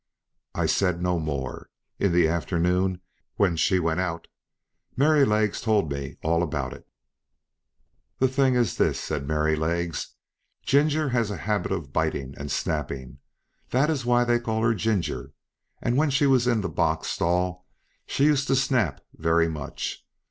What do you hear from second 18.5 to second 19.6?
snap very